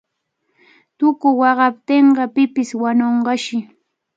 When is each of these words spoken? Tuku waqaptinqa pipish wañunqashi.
Tuku 0.97 1.27
waqaptinqa 1.39 2.23
pipish 2.33 2.73
wañunqashi. 2.81 3.57